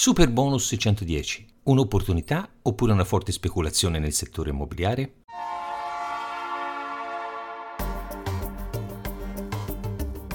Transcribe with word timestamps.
Super 0.00 0.30
bonus 0.30 0.64
610. 0.66 1.44
Un'opportunità 1.64 2.48
oppure 2.62 2.92
una 2.92 3.02
forte 3.02 3.32
speculazione 3.32 3.98
nel 3.98 4.12
settore 4.12 4.50
immobiliare? 4.50 5.14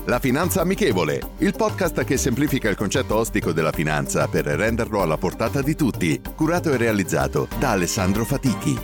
La 0.04 0.20
Finanza 0.20 0.60
Amichevole, 0.60 1.36
il 1.38 1.56
podcast 1.56 2.04
che 2.04 2.18
semplifica 2.18 2.68
il 2.68 2.76
concetto 2.76 3.16
ostico 3.16 3.54
della 3.54 3.72
finanza 3.72 4.28
per 4.28 4.44
renderlo 4.44 5.02
alla 5.02 5.16
portata 5.16 5.62
di 5.62 5.76
tutti, 5.76 6.22
curato 6.36 6.74
e 6.74 6.76
realizzato 6.76 7.48
da 7.58 7.72
Alessandro 7.72 8.26
Fatichi. 8.26 8.78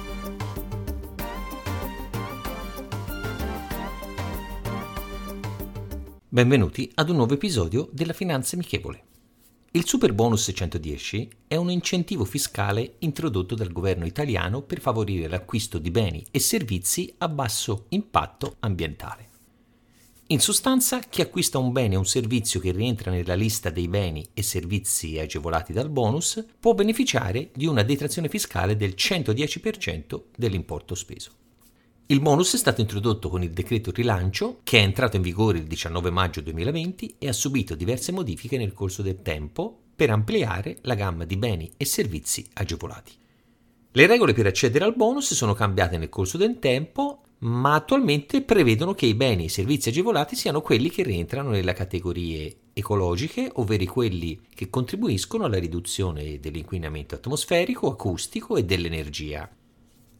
Benvenuti 6.29 6.89
ad 6.95 7.09
un 7.09 7.17
nuovo 7.17 7.33
episodio 7.33 7.89
della 7.91 8.13
Finanza 8.13 8.55
Amichevole. 8.55 9.07
Il 9.71 9.85
super 9.85 10.13
bonus 10.13 10.49
110 10.51 11.29
è 11.45 11.55
un 11.55 11.69
incentivo 11.69 12.25
fiscale 12.25 12.95
introdotto 12.99 13.53
dal 13.53 13.71
governo 13.71 14.07
italiano 14.07 14.63
per 14.63 14.81
favorire 14.81 15.27
l'acquisto 15.27 15.77
di 15.77 15.91
beni 15.91 16.25
e 16.31 16.39
servizi 16.39 17.13
a 17.19 17.29
basso 17.29 17.85
impatto 17.89 18.55
ambientale. 18.61 19.27
In 20.29 20.39
sostanza, 20.39 21.01
chi 21.01 21.21
acquista 21.21 21.59
un 21.59 21.71
bene 21.71 21.95
o 21.95 21.99
un 21.99 22.07
servizio 22.07 22.59
che 22.59 22.71
rientra 22.71 23.11
nella 23.11 23.35
lista 23.35 23.69
dei 23.69 23.87
beni 23.87 24.27
e 24.33 24.41
servizi 24.41 25.19
agevolati 25.19 25.71
dal 25.71 25.91
bonus 25.91 26.43
può 26.59 26.73
beneficiare 26.73 27.51
di 27.53 27.67
una 27.67 27.83
detrazione 27.83 28.27
fiscale 28.27 28.75
del 28.75 28.95
110% 28.97 30.21
dell'importo 30.35 30.95
speso. 30.95 31.31
Il 32.11 32.21
bonus 32.21 32.55
è 32.55 32.57
stato 32.57 32.81
introdotto 32.81 33.29
con 33.29 33.43
il 33.43 33.51
decreto 33.51 33.91
rilancio 33.91 34.61
che 34.63 34.79
è 34.79 34.81
entrato 34.81 35.15
in 35.15 35.21
vigore 35.21 35.59
il 35.59 35.65
19 35.65 36.09
maggio 36.09 36.41
2020 36.41 37.17
e 37.19 37.27
ha 37.27 37.33
subito 37.33 37.75
diverse 37.75 38.11
modifiche 38.11 38.57
nel 38.57 38.73
corso 38.73 39.03
del 39.03 39.21
tempo 39.21 39.77
per 39.95 40.09
ampliare 40.09 40.79
la 40.81 40.95
gamma 40.95 41.25
di 41.25 41.37
beni 41.37 41.69
e 41.77 41.85
servizi 41.85 42.43
agevolati. 42.53 43.11
Le 43.91 44.07
regole 44.07 44.33
per 44.33 44.47
accedere 44.47 44.85
al 44.85 44.95
bonus 44.95 45.35
sono 45.35 45.53
cambiate 45.53 45.99
nel 45.99 46.09
corso 46.09 46.37
del 46.37 46.57
tempo, 46.57 47.21
ma 47.41 47.75
attualmente 47.75 48.41
prevedono 48.41 48.95
che 48.95 49.05
i 49.05 49.13
beni 49.13 49.45
e 49.45 49.49
servizi 49.49 49.89
agevolati 49.89 50.35
siano 50.35 50.61
quelli 50.61 50.89
che 50.89 51.03
rientrano 51.03 51.51
nelle 51.51 51.73
categorie 51.73 52.55
ecologiche, 52.73 53.51
ovvero 53.53 53.85
quelli 53.85 54.41
che 54.55 54.71
contribuiscono 54.71 55.43
alla 55.43 55.59
riduzione 55.59 56.39
dell'inquinamento 56.39 57.13
atmosferico, 57.13 57.87
acustico 57.87 58.57
e 58.57 58.65
dell'energia, 58.65 59.47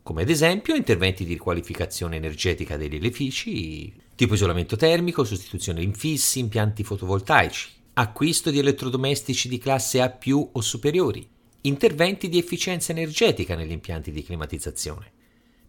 come 0.10 0.24
ad 0.24 0.30
esempio 0.32 0.74
interventi 0.74 1.24
di 1.24 1.34
riqualificazione 1.34 2.16
energetica 2.16 2.78
degli 2.78 2.96
edifici, 2.96 3.94
tipo 4.16 4.34
isolamento 4.34 4.76
termico, 4.76 5.24
sostituzione 5.24 5.84
infissi, 5.84 6.40
impianti 6.40 6.84
fotovoltaici, 6.84 7.70
acquisto 7.94 8.50
di 8.50 8.58
elettrodomestici 8.58 9.48
di 9.48 9.60
classe 9.60 10.02
A 10.02 10.18
o 10.54 10.62
superiori, 10.62 11.30
interventi 11.62 12.28
di 12.28 12.40
efficienza 12.40 12.92
energetica 12.92 13.54
negli 13.54 13.70
impianti 13.70 14.12
di 14.12 14.24
climatizzazione. 14.24 15.12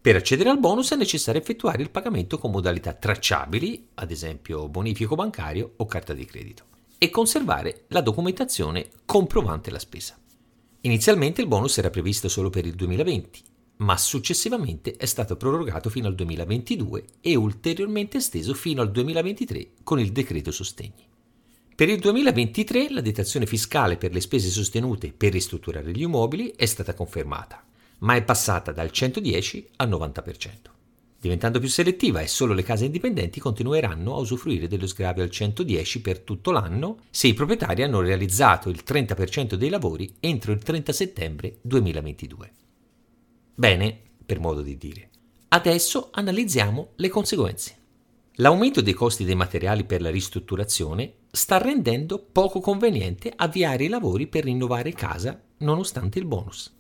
Per 0.01 0.17
accedere 0.17 0.49
al 0.49 0.59
bonus 0.59 0.93
è 0.93 0.97
necessario 0.97 1.43
effettuare 1.43 1.83
il 1.83 1.91
pagamento 1.91 2.39
con 2.39 2.50
modalità 2.50 2.95
tracciabili, 2.95 3.89
ad 3.97 4.11
esempio 4.11 4.71
bonifico 4.71 5.17
bancario 5.17 5.75
o 5.77 5.84
carta 5.84 6.15
di 6.15 6.25
credito, 6.25 6.65
e 6.97 7.11
conservare 7.11 7.84
la 7.89 8.00
documentazione 8.00 8.89
comprovante 9.05 9.71
la 9.71 9.79
spesa. 9.79 10.19
Inizialmente 10.81 11.43
il 11.43 11.47
bonus 11.47 11.77
era 11.77 11.91
previsto 11.91 12.31
solo 12.31 12.49
per 12.49 12.65
il 12.65 12.75
2020, 12.75 13.49
ma 13.81 13.97
successivamente 13.97 14.97
è 14.97 15.07
stato 15.07 15.37
prorogato 15.37 15.91
fino 15.91 16.07
al 16.07 16.15
2022 16.15 17.05
e 17.21 17.35
ulteriormente 17.35 18.19
esteso 18.19 18.55
fino 18.55 18.83
al 18.83 18.91
2023 18.91 19.71
con 19.83 19.99
il 19.99 20.13
decreto 20.13 20.51
sostegni. 20.51 21.09
Per 21.75 21.89
il 21.89 21.99
2023 21.99 22.91
la 22.91 23.01
detrazione 23.01 23.47
fiscale 23.47 23.97
per 23.97 24.13
le 24.13 24.21
spese 24.21 24.51
sostenute 24.51 25.13
per 25.13 25.33
ristrutturare 25.33 25.93
gli 25.93 26.03
immobili 26.03 26.53
è 26.55 26.67
stata 26.67 26.93
confermata, 26.93 27.65
ma 28.01 28.15
è 28.15 28.23
passata 28.23 28.71
dal 28.71 28.91
110 28.91 29.69
al 29.77 29.89
90%. 29.89 30.49
Diventando 31.19 31.59
più 31.59 31.69
selettiva 31.69 32.21
e 32.21 32.27
solo 32.27 32.53
le 32.53 32.62
case 32.62 32.87
indipendenti 32.87 33.41
continueranno 33.41 34.15
a 34.15 34.21
usufruire 34.21 34.69
dello 34.69 34.87
sgravio 34.87 35.23
al 35.23 35.31
110 35.31 36.01
per 36.03 36.21
tutto 36.21 36.51
l'anno 36.51 36.99
se 37.11 37.29
i 37.29 37.35
proprietari 37.35 37.83
hanno 37.83 38.01
realizzato 38.01 38.69
il 38.69 38.83
30% 38.87 39.55
dei 39.55 39.69
lavori 39.71 40.15
entro 40.21 40.53
il 40.53 40.62
30 40.62 40.93
settembre 40.93 41.59
2022. 41.62 42.53
Bene, 43.60 43.94
per 44.25 44.41
modo 44.41 44.62
di 44.62 44.78
dire. 44.78 45.10
Adesso 45.48 46.09
analizziamo 46.12 46.93
le 46.97 47.10
conseguenze. 47.10 47.76
L'aumento 48.37 48.81
dei 48.81 48.94
costi 48.94 49.22
dei 49.22 49.34
materiali 49.34 49.84
per 49.84 50.00
la 50.00 50.09
ristrutturazione 50.09 51.16
sta 51.31 51.59
rendendo 51.59 52.19
poco 52.32 52.60
conveniente 52.60 53.31
avviare 53.37 53.84
i 53.84 53.88
lavori 53.88 54.28
per 54.28 54.44
rinnovare 54.44 54.94
casa 54.94 55.38
nonostante 55.59 56.19
il 56.19 56.25
bonus. 56.25 56.75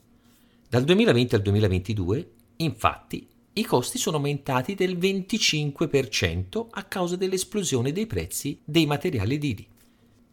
Dal 0.70 0.84
2020 0.84 1.34
al 1.34 1.42
2022, 1.42 2.30
infatti, 2.56 3.28
i 3.52 3.64
costi 3.66 3.98
sono 3.98 4.16
aumentati 4.16 4.74
del 4.74 4.96
25% 4.96 6.66
a 6.70 6.84
causa 6.84 7.16
dell'esplosione 7.16 7.92
dei 7.92 8.06
prezzi 8.06 8.58
dei 8.64 8.86
materiali 8.86 9.34
edili. 9.34 9.68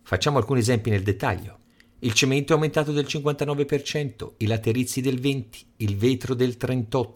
Facciamo 0.02 0.38
alcuni 0.38 0.62
esempi 0.62 0.91
nel 0.91 1.03
dettaglio. 1.03 1.66
Il 2.00 2.13
cemento 2.13 2.52
è 2.52 2.56
aumentato 2.56 2.91
del 2.91 3.06
59%, 3.06 4.34
i 4.38 4.46
laterizi 4.46 5.02
del 5.02 5.19
20%, 5.19 5.46
il 5.78 5.96
vetro 5.97 6.35
del 6.35 6.56
38%, 6.59 7.08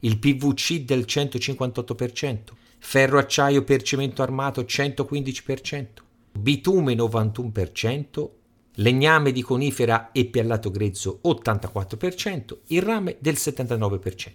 il 0.00 0.18
PVC 0.18 0.80
del 0.80 1.06
158%, 1.08 2.38
ferro 2.78 3.18
acciaio 3.18 3.64
per 3.64 3.82
cemento 3.82 4.22
armato 4.22 4.60
115%, 4.60 5.86
bitume 6.32 6.94
91%, 6.94 8.28
legname 8.74 9.32
di 9.32 9.40
conifera 9.40 10.12
e 10.12 10.26
piallato 10.26 10.70
grezzo 10.70 11.20
84%, 11.24 12.58
il 12.66 12.82
rame 12.82 13.16
del 13.18 13.34
79%. 13.34 14.30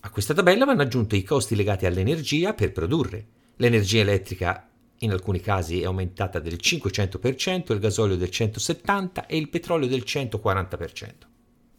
A 0.00 0.10
questa 0.10 0.34
tabella 0.34 0.64
vanno 0.64 0.82
aggiunti 0.82 1.16
i 1.16 1.22
costi 1.22 1.54
legati 1.54 1.86
all'energia 1.86 2.54
per 2.54 2.72
produrre. 2.72 3.26
L'energia 3.56 4.00
elettrica 4.00 4.68
in 5.00 5.12
alcuni 5.12 5.40
casi 5.40 5.80
è 5.80 5.84
aumentata 5.84 6.40
del 6.40 6.58
500%, 6.60 7.72
il 7.72 7.78
gasolio 7.78 8.16
del 8.16 8.30
170% 8.32 9.26
e 9.26 9.36
il 9.36 9.48
petrolio 9.48 9.86
del 9.86 10.02
140%. 10.04 11.10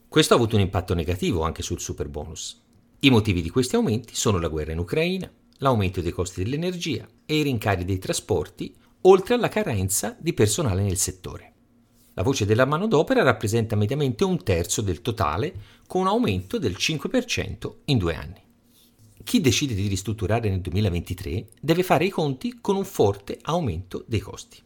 Questo 0.07 0.33
ha 0.33 0.37
avuto 0.37 0.55
un 0.55 0.61
impatto 0.61 0.93
negativo 0.93 1.43
anche 1.43 1.61
sul 1.61 1.79
super 1.79 2.07
bonus. 2.07 2.61
I 3.01 3.09
motivi 3.09 3.41
di 3.41 3.49
questi 3.49 3.75
aumenti 3.75 4.15
sono 4.15 4.39
la 4.39 4.47
guerra 4.47 4.71
in 4.71 4.79
Ucraina, 4.79 5.31
l'aumento 5.57 6.01
dei 6.01 6.11
costi 6.11 6.43
dell'energia 6.43 7.07
e 7.25 7.37
i 7.37 7.43
rincari 7.43 7.85
dei 7.85 7.99
trasporti, 7.99 8.73
oltre 9.01 9.35
alla 9.35 9.49
carenza 9.49 10.15
di 10.19 10.33
personale 10.33 10.81
nel 10.81 10.97
settore. 10.97 11.53
La 12.13 12.23
voce 12.23 12.45
della 12.45 12.65
manodopera 12.65 13.23
rappresenta 13.23 13.75
mediamente 13.75 14.23
un 14.23 14.43
terzo 14.43 14.81
del 14.81 15.01
totale, 15.01 15.53
con 15.87 16.01
un 16.01 16.07
aumento 16.07 16.57
del 16.57 16.75
5% 16.77 17.73
in 17.85 17.97
due 17.97 18.15
anni 18.15 18.47
chi 19.23 19.41
decide 19.41 19.73
di 19.73 19.87
ristrutturare 19.87 20.49
nel 20.49 20.61
2023 20.61 21.47
deve 21.61 21.83
fare 21.83 22.05
i 22.05 22.09
conti 22.09 22.59
con 22.61 22.75
un 22.75 22.85
forte 22.85 23.37
aumento 23.41 24.03
dei 24.07 24.19
costi. 24.19 24.57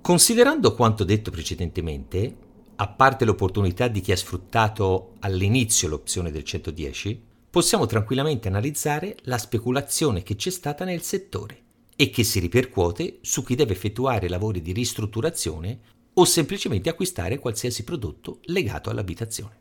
Considerando 0.00 0.74
quanto 0.74 1.04
detto 1.04 1.30
precedentemente, 1.30 2.36
a 2.76 2.88
parte 2.88 3.24
l'opportunità 3.24 3.88
di 3.88 4.00
chi 4.00 4.12
ha 4.12 4.16
sfruttato 4.16 5.14
all'inizio 5.20 5.88
l'opzione 5.88 6.30
del 6.30 6.44
110, 6.44 7.22
possiamo 7.50 7.86
tranquillamente 7.86 8.48
analizzare 8.48 9.16
la 9.22 9.36
speculazione 9.36 10.22
che 10.22 10.36
c'è 10.36 10.50
stata 10.50 10.84
nel 10.84 11.02
settore 11.02 11.62
e 11.96 12.08
che 12.08 12.24
si 12.24 12.38
ripercuote 12.38 13.18
su 13.20 13.44
chi 13.44 13.54
deve 13.54 13.72
effettuare 13.72 14.28
lavori 14.28 14.62
di 14.62 14.72
ristrutturazione 14.72 15.80
o 16.14 16.24
semplicemente 16.24 16.88
acquistare 16.88 17.38
qualsiasi 17.38 17.84
prodotto 17.84 18.38
legato 18.44 18.88
all'abitazione. 18.88 19.58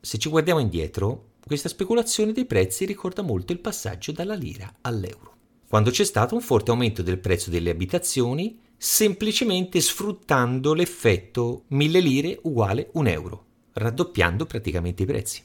Se 0.00 0.18
ci 0.18 0.28
guardiamo 0.28 0.60
indietro, 0.60 1.27
questa 1.48 1.68
speculazione 1.68 2.32
dei 2.32 2.44
prezzi 2.44 2.84
ricorda 2.84 3.22
molto 3.22 3.52
il 3.52 3.58
passaggio 3.58 4.12
dalla 4.12 4.34
lira 4.34 4.72
all'euro, 4.82 5.34
quando 5.66 5.90
c'è 5.90 6.04
stato 6.04 6.34
un 6.34 6.42
forte 6.42 6.70
aumento 6.70 7.02
del 7.02 7.18
prezzo 7.18 7.50
delle 7.50 7.70
abitazioni 7.70 8.60
semplicemente 8.76 9.80
sfruttando 9.80 10.74
l'effetto 10.74 11.64
1000 11.68 12.00
lire 12.00 12.38
uguale 12.42 12.90
1 12.92 13.08
euro, 13.08 13.46
raddoppiando 13.72 14.44
praticamente 14.44 15.02
i 15.02 15.06
prezzi. 15.06 15.42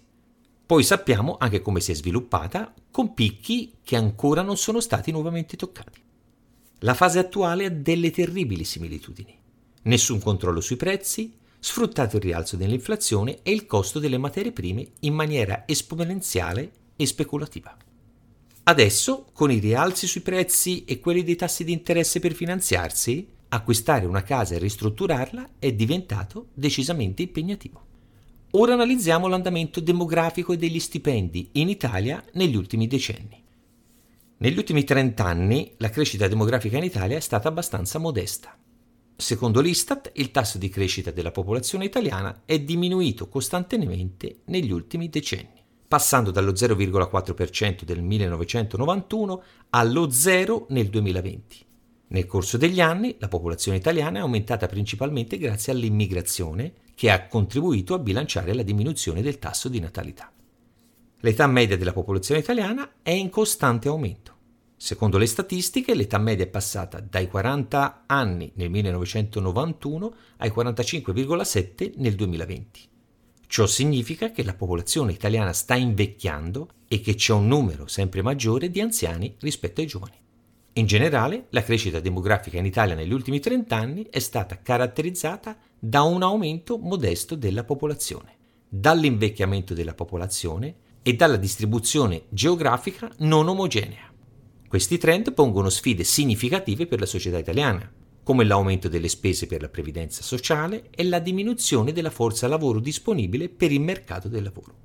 Poi 0.66 0.84
sappiamo 0.84 1.38
anche 1.40 1.62
come 1.62 1.80
si 1.80 1.92
è 1.92 1.96
sviluppata 1.96 2.74
con 2.92 3.14
picchi 3.14 3.78
che 3.82 3.96
ancora 3.96 4.42
non 4.42 4.58
sono 4.58 4.82
stati 4.82 5.12
nuovamente 5.12 5.56
toccati. 5.56 6.02
La 6.80 6.94
fase 6.94 7.20
attuale 7.20 7.66
ha 7.66 7.70
delle 7.70 8.12
terribili 8.12 8.66
similitudini. 8.66 9.40
Nessun 9.84 10.20
controllo 10.20 10.60
sui 10.60 10.76
prezzi, 10.76 11.34
sfruttato 11.64 12.18
il 12.18 12.22
rialzo 12.22 12.58
dell'inflazione 12.58 13.40
e 13.42 13.54
il 13.54 13.66
costo 13.66 13.98
delle 13.98 14.18
materie 14.18 14.52
prime 14.52 14.86
in 15.00 15.14
maniera 15.14 15.64
esponenziale 15.66 16.72
e 16.98 17.06
speculativa. 17.06 17.74
Adesso, 18.64 19.28
con 19.32 19.50
i 19.50 19.60
rialzi 19.60 20.06
sui 20.06 20.20
prezzi 20.20 20.84
e 20.84 21.00
quelli 21.00 21.24
dei 21.24 21.38
tassi 21.38 21.64
di 21.64 21.72
interesse 21.72 22.20
per 22.20 22.34
finanziarsi, 22.34 23.26
acquistare 23.48 24.06
una 24.06 24.24
casa 24.24 24.56
e 24.56 24.58
ristrutturarla 24.58 25.52
è 25.58 25.72
diventato 25.72 26.48
decisamente 26.54 27.22
impegnativo. 27.22 27.86
Ora 28.52 28.74
analizziamo 28.74 29.28
l'andamento 29.28 29.80
demografico 29.80 30.52
e 30.52 30.58
degli 30.58 30.82
stipendi 30.82 31.52
in 31.54 31.70
Italia 31.70 32.22
negli 32.34 32.58
ultimi 32.58 32.88
decenni. 32.88 33.42
Negli 34.40 34.58
ultimi 34.58 34.84
30 34.84 35.24
anni 35.24 35.72
la 35.78 35.90
crescita 35.90 36.28
demografica 36.28 36.76
in 36.76 36.84
Italia 36.84 37.16
è 37.16 37.22
stata 37.22 37.48
abbastanza 37.48 38.00
modesta. 38.00 38.58
Secondo 39.24 39.62
l'Istat, 39.62 40.12
il 40.16 40.32
tasso 40.32 40.58
di 40.58 40.68
crescita 40.68 41.10
della 41.10 41.32
popolazione 41.32 41.86
italiana 41.86 42.42
è 42.44 42.60
diminuito 42.60 43.30
costantemente 43.30 44.42
negli 44.48 44.70
ultimi 44.70 45.08
decenni, 45.08 45.64
passando 45.88 46.30
dallo 46.30 46.52
0,4% 46.52 47.84
del 47.84 48.02
1991 48.02 49.44
allo 49.70 50.12
0 50.12 50.66
nel 50.72 50.90
2020 50.90 51.66
nel 52.08 52.26
corso 52.26 52.58
degli 52.58 52.82
anni 52.82 53.16
la 53.18 53.30
popolazione 53.30 53.78
italiana 53.78 54.18
è 54.20 54.22
aumentata 54.22 54.68
principalmente 54.68 55.38
grazie 55.38 55.72
all'immigrazione 55.72 56.74
che 56.94 57.10
ha 57.10 57.26
contribuito 57.28 57.94
a 57.94 58.00
bilanciare 58.00 58.54
la 58.54 58.62
diminuzione 58.62 59.22
del 59.22 59.40
tasso 59.40 59.70
di 59.70 59.80
natalità. 59.80 60.30
L'età 61.22 61.48
media 61.48 61.78
della 61.78 61.94
popolazione 61.94 62.42
italiana 62.42 62.96
è 63.02 63.12
in 63.12 63.30
costante 63.30 63.88
aumento. 63.88 64.33
Secondo 64.84 65.18
le 65.18 65.28
statistiche, 65.28 65.96
l'età 65.96 66.18
media 66.18 66.44
è 66.44 66.50
passata 66.50 67.00
dai 67.00 67.30
40 67.30 68.04
anni 68.06 68.52
nel 68.56 68.70
1991 68.70 70.14
ai 70.40 70.50
45,7 70.50 71.94
nel 72.00 72.16
2020. 72.16 72.82
Ciò 73.48 73.66
significa 73.66 74.32
che 74.32 74.44
la 74.44 74.54
popolazione 74.54 75.14
italiana 75.14 75.54
sta 75.54 75.76
invecchiando 75.76 76.68
e 76.90 77.00
che 77.00 77.16
c'è 77.16 77.32
un 77.32 77.48
numero 77.48 77.88
sempre 77.88 78.22
maggiore 78.22 78.70
di 78.70 78.82
anziani 78.82 79.34
rispetto 79.40 79.80
ai 79.80 79.88
giovani. 79.88 80.18
In 80.74 80.86
generale, 80.86 81.46
la 81.52 81.64
crescita 81.64 82.02
demografica 82.02 82.58
in 82.58 82.66
Italia 82.66 82.94
negli 82.94 83.14
ultimi 83.14 83.40
30 83.40 83.74
anni 83.74 84.08
è 84.10 84.20
stata 84.20 84.62
caratterizzata 84.62 85.58
da 85.80 86.02
un 86.02 86.24
aumento 86.24 86.78
modesto 86.78 87.36
della 87.36 87.64
popolazione, 87.64 88.36
dall'invecchiamento 88.68 89.74
della 89.74 89.94
popolazione 89.94 90.76
e 91.02 91.14
dalla 91.14 91.38
distribuzione 91.38 92.24
geografica 92.28 93.10
non 93.20 93.48
omogenea. 93.48 94.12
Questi 94.74 94.98
trend 94.98 95.34
pongono 95.34 95.70
sfide 95.70 96.04
significative 96.04 96.88
per 96.88 97.00
la 97.00 97.06
società 97.06 97.38
italiana, 97.38 97.88
come 98.24 98.44
l'aumento 98.44 98.90
delle 98.90 99.08
spese 99.08 99.46
per 99.46 99.62
la 99.62 99.70
previdenza 99.70 100.24
sociale 100.24 100.90
e 100.90 101.04
la 101.04 101.20
diminuzione 101.20 101.92
della 101.92 102.10
forza 102.10 102.48
lavoro 102.48 102.80
disponibile 102.80 103.50
per 103.50 103.72
il 103.72 103.82
mercato 103.82 104.30
del 104.30 104.42
lavoro. 104.42 104.76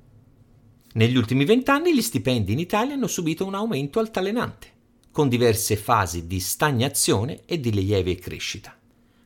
Negli 0.93 1.17
ultimi 1.17 1.43
vent'anni 1.43 1.91
gli 1.91 2.03
stipendi 2.03 2.51
in 2.51 2.59
Italia 2.59 2.93
hanno 2.93 3.07
subito 3.07 3.47
un 3.47 3.55
aumento 3.55 3.97
altalenante 3.97 4.67
con 5.09 5.27
diverse 5.27 5.75
fasi 5.75 6.27
di 6.27 6.39
stagnazione 6.39 7.41
e 7.45 7.59
di 7.59 7.71
lieve 7.71 8.13
crescita, 8.13 8.77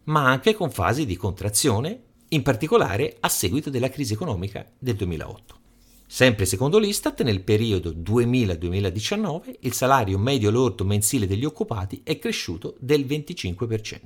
ma 0.05 0.29
anche 0.29 0.53
con 0.53 0.71
fasi 0.71 1.05
di 1.05 1.17
contrazione, 1.17 2.03
in 2.29 2.41
particolare 2.41 3.17
a 3.19 3.27
seguito 3.27 3.69
della 3.69 3.89
crisi 3.89 4.13
economica 4.13 4.65
del 4.79 4.95
2008. 4.95 5.59
Sempre 6.05 6.45
secondo 6.45 6.77
l'Istat, 6.77 7.23
nel 7.23 7.41
periodo 7.41 7.91
2000-2019 7.91 9.55
il 9.61 9.73
salario 9.73 10.17
medio 10.19 10.51
lordo 10.51 10.85
mensile 10.85 11.25
degli 11.25 11.45
occupati 11.45 12.01
è 12.03 12.19
cresciuto 12.19 12.75
del 12.79 13.05
25%, 13.05 13.99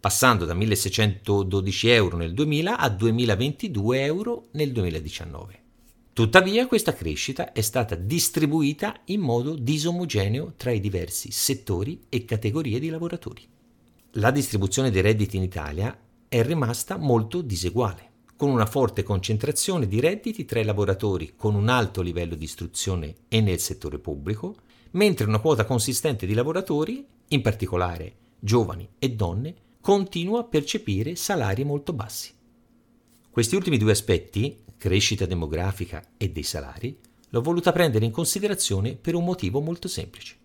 passando 0.00 0.44
da 0.44 0.54
1.612 0.54 1.88
euro 1.88 2.16
nel 2.16 2.32
2000 2.32 2.78
a 2.78 2.88
2.022 2.88 3.94
euro 3.96 4.48
nel 4.52 4.72
2019. 4.72 5.58
Tuttavia 6.12 6.66
questa 6.66 6.92
crescita 6.92 7.52
è 7.52 7.60
stata 7.60 7.94
distribuita 7.94 9.00
in 9.06 9.20
modo 9.20 9.54
disomogeneo 9.54 10.54
tra 10.56 10.70
i 10.70 10.80
diversi 10.80 11.30
settori 11.30 12.02
e 12.08 12.24
categorie 12.24 12.78
di 12.78 12.88
lavoratori. 12.88 13.46
La 14.14 14.30
distribuzione 14.30 14.90
dei 14.90 15.02
redditi 15.02 15.36
in 15.36 15.44
Italia 15.44 15.96
è 16.28 16.42
rimasta 16.42 16.96
molto 16.96 17.42
diseguale, 17.42 18.09
con 18.40 18.48
una 18.48 18.64
forte 18.64 19.02
concentrazione 19.02 19.86
di 19.86 20.00
redditi 20.00 20.46
tra 20.46 20.60
i 20.60 20.64
lavoratori 20.64 21.34
con 21.36 21.54
un 21.54 21.68
alto 21.68 22.00
livello 22.00 22.34
di 22.34 22.44
istruzione 22.44 23.16
e 23.28 23.42
nel 23.42 23.58
settore 23.60 23.98
pubblico, 23.98 24.56
mentre 24.92 25.26
una 25.26 25.40
quota 25.40 25.66
consistente 25.66 26.24
di 26.24 26.32
lavoratori, 26.32 27.06
in 27.28 27.42
particolare 27.42 28.14
giovani 28.38 28.88
e 28.98 29.10
donne, 29.10 29.54
continua 29.82 30.40
a 30.40 30.44
percepire 30.44 31.16
salari 31.16 31.64
molto 31.64 31.92
bassi. 31.92 32.32
Questi 33.28 33.56
ultimi 33.56 33.76
due 33.76 33.92
aspetti, 33.92 34.64
crescita 34.78 35.26
demografica 35.26 36.02
e 36.16 36.30
dei 36.30 36.42
salari, 36.42 36.98
l'ho 37.28 37.42
voluta 37.42 37.72
prendere 37.72 38.06
in 38.06 38.10
considerazione 38.10 38.94
per 38.94 39.16
un 39.16 39.24
motivo 39.24 39.60
molto 39.60 39.86
semplice. 39.86 40.36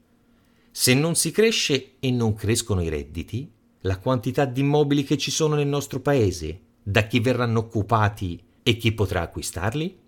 Se 0.69 0.94
non 0.94 1.15
si 1.15 1.31
cresce 1.31 1.94
e 2.01 2.12
non 2.12 2.33
crescono 2.33 2.81
i 2.81 2.89
redditi, 2.89 3.50
la 3.83 4.00
quantità 4.00 4.44
di 4.44 4.59
immobili 4.59 5.06
che 5.06 5.18
ci 5.18 5.31
sono 5.31 5.56
nel 5.56 5.68
nostro 5.68 6.01
paese, 6.01 6.59
da 6.88 7.08
chi 7.08 7.20
verranno 7.20 7.62
occupati 7.62 8.40
e 8.62 8.78
chi 8.78 8.92
potrà 8.92 9.22
acquistarli? 9.22 10.00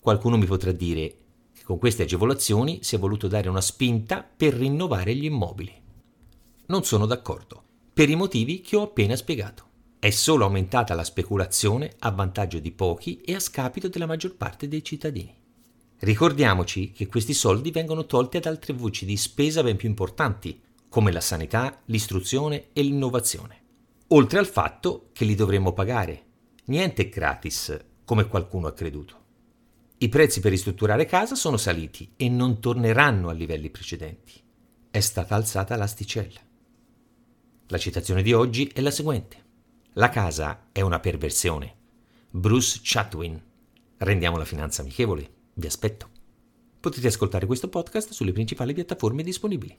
Qualcuno 0.00 0.36
mi 0.36 0.44
potrà 0.44 0.72
dire 0.72 1.16
che 1.52 1.62
con 1.62 1.78
queste 1.78 2.02
agevolazioni 2.02 2.80
si 2.82 2.96
è 2.96 2.98
voluto 2.98 3.28
dare 3.28 3.48
una 3.48 3.60
spinta 3.60 4.28
per 4.36 4.54
rinnovare 4.54 5.14
gli 5.14 5.26
immobili. 5.26 5.72
Non 6.66 6.82
sono 6.82 7.06
d'accordo, 7.06 7.62
per 7.92 8.10
i 8.10 8.16
motivi 8.16 8.60
che 8.60 8.74
ho 8.74 8.82
appena 8.82 9.14
spiegato. 9.14 9.68
È 10.00 10.10
solo 10.10 10.46
aumentata 10.46 10.94
la 10.94 11.04
speculazione 11.04 11.92
a 12.00 12.10
vantaggio 12.10 12.58
di 12.58 12.72
pochi 12.72 13.20
e 13.20 13.36
a 13.36 13.40
scapito 13.40 13.86
della 13.86 14.06
maggior 14.06 14.34
parte 14.34 14.66
dei 14.66 14.82
cittadini. 14.82 15.32
Ricordiamoci 15.98 16.90
che 16.90 17.06
questi 17.06 17.34
soldi 17.34 17.70
vengono 17.70 18.04
tolti 18.04 18.36
ad 18.36 18.46
altre 18.46 18.72
voci 18.72 19.04
di 19.04 19.16
spesa 19.16 19.62
ben 19.62 19.76
più 19.76 19.88
importanti, 19.88 20.60
come 20.88 21.12
la 21.12 21.20
sanità, 21.20 21.82
l'istruzione 21.84 22.70
e 22.72 22.82
l'innovazione. 22.82 23.59
Oltre 24.12 24.40
al 24.40 24.46
fatto 24.46 25.10
che 25.12 25.24
li 25.24 25.36
dovremmo 25.36 25.72
pagare. 25.72 26.24
Niente 26.64 27.02
è 27.02 27.08
gratis, 27.08 27.78
come 28.04 28.26
qualcuno 28.26 28.66
ha 28.66 28.72
creduto. 28.72 29.18
I 29.98 30.08
prezzi 30.08 30.40
per 30.40 30.50
ristrutturare 30.50 31.04
casa 31.04 31.36
sono 31.36 31.56
saliti 31.56 32.14
e 32.16 32.28
non 32.28 32.58
torneranno 32.58 33.28
a 33.28 33.32
livelli 33.32 33.70
precedenti. 33.70 34.32
È 34.90 34.98
stata 34.98 35.36
alzata 35.36 35.76
l'asticella. 35.76 36.40
La 37.68 37.78
citazione 37.78 38.22
di 38.22 38.32
oggi 38.32 38.68
è 38.74 38.80
la 38.80 38.90
seguente. 38.90 39.44
La 39.92 40.08
casa 40.08 40.70
è 40.72 40.80
una 40.80 40.98
perversione. 40.98 41.76
Bruce 42.30 42.80
Chatwin. 42.82 43.40
Rendiamo 43.98 44.38
la 44.38 44.44
finanza 44.44 44.82
amichevole. 44.82 45.30
Vi 45.54 45.66
aspetto. 45.68 46.08
Potete 46.80 47.06
ascoltare 47.06 47.46
questo 47.46 47.68
podcast 47.68 48.10
sulle 48.10 48.32
principali 48.32 48.74
piattaforme 48.74 49.22
disponibili. 49.22 49.78